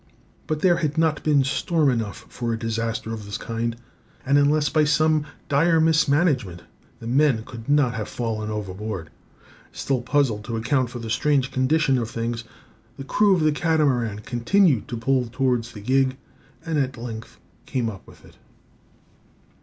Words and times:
But 0.47 0.61
there 0.61 0.77
had 0.77 0.97
not 0.97 1.21
been 1.23 1.43
storm 1.43 1.91
enough 1.91 2.25
for 2.27 2.51
a 2.53 2.57
disaster 2.57 3.13
of 3.13 3.23
this 3.25 3.37
kind; 3.37 3.75
and 4.25 4.39
unless 4.39 4.67
by 4.67 4.83
some 4.83 5.27
dire 5.47 5.79
mismanagement, 5.79 6.63
the 6.99 7.05
men 7.05 7.43
could 7.45 7.69
not 7.69 7.93
have 7.93 8.07
fallen 8.09 8.49
overboard. 8.49 9.11
Still 9.71 10.01
puzzled 10.01 10.43
to 10.45 10.57
account 10.57 10.89
for 10.89 10.97
the 10.97 11.11
strange 11.11 11.51
condition 11.51 11.99
of 11.99 12.09
things, 12.09 12.45
the 12.97 13.03
crew 13.03 13.35
of 13.35 13.41
the 13.41 13.51
Catamaran 13.51 14.17
continued 14.25 14.87
to 14.87 14.97
pull 14.97 15.27
towards 15.27 15.71
the 15.71 15.81
gig, 15.81 16.17
and 16.65 16.79
at 16.79 16.97
length 16.97 17.37
came 17.67 17.87
up 17.87 18.07
with 18.07 18.25
it. 18.25 18.37